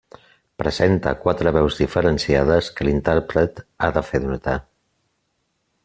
Presenta 0.61 1.11
quatre 1.25 1.53
veus 1.57 1.77
diferenciades 1.83 2.71
que 2.79 2.89
l'intèrpret 2.89 3.63
ha 3.77 3.91
de 3.99 4.05
fer 4.11 4.25
notar. 4.29 4.57